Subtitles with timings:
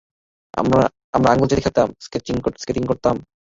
[0.53, 0.81] আমরা
[1.31, 3.15] আঙ্গুল চেটে খেতাম, স্কেটিং করতাম?